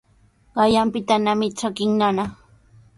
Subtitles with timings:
[0.53, 2.23] Qanyaanpitanami trakin nana.